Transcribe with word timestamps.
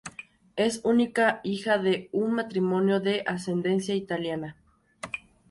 Es 0.55 0.81
única 0.83 1.41
hija 1.43 1.77
de 1.77 2.09
un 2.11 2.33
matrimonio 2.33 2.99
de 3.01 3.21
ascendencia 3.27 3.93
italiana. 3.93 4.57